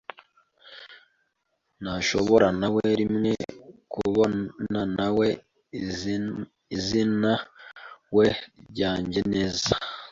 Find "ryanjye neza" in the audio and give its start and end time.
8.69-9.73